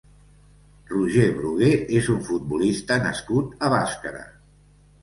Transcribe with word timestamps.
Roger 0.93 1.25
Brugué 1.35 1.69
és 1.99 2.09
un 2.17 2.27
futbolista 2.31 2.99
nascut 3.07 3.67
a 3.67 3.73
Bàscara. 3.79 4.27